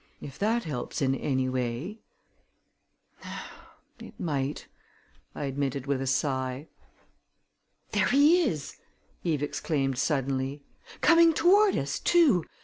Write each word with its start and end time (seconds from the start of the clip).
If 0.19 0.39
that 0.39 0.63
helps 0.63 0.99
in 0.99 1.13
any 1.13 1.47
way" 1.47 1.99
"It 3.99 4.19
might," 4.19 4.65
I 5.35 5.43
admitted 5.43 5.85
with 5.85 6.01
a 6.01 6.07
sigh. 6.07 6.65
"There 7.91 8.07
he 8.07 8.41
is!" 8.41 8.77
Eve 9.23 9.43
exclaimed 9.43 9.99
suddenly. 9.99 10.63
"Coming 11.01 11.35
toward 11.35 11.77
us, 11.77 11.99
too! 11.99 12.43